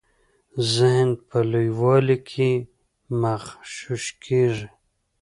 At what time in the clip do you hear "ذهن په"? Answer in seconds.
0.73-1.37